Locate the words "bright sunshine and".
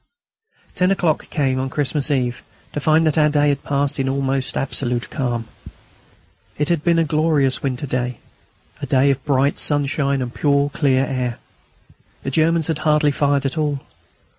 9.25-10.33